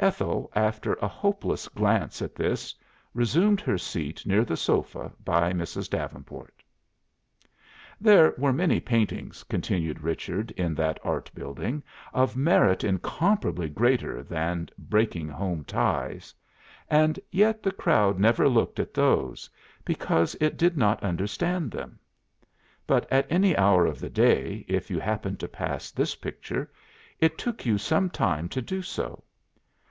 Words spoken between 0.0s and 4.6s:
Ethel, after a hopeless glance at this, resumed her seat near the